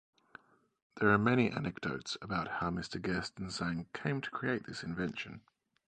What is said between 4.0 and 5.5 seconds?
to create this invention.